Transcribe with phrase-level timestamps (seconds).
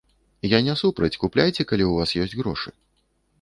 [0.53, 2.69] Я не супраць, купляйце, калі ў вас ёсць грошы.